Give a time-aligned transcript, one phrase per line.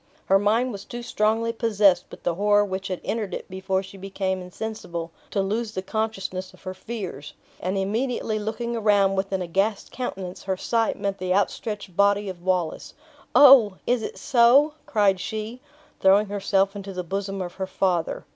[0.25, 3.97] Her mind was too strongly possessed with the horror which had entered it before she
[3.99, 9.43] became insensible, to lose the consciousness of her fears; and immediately looking around with an
[9.43, 12.95] aghast countenance, her sight met the outstretched body of Wallace.
[13.35, 13.75] "Oh!
[13.85, 15.61] is it so?" cried she,
[15.99, 18.25] throwing herself into the bosom of her father.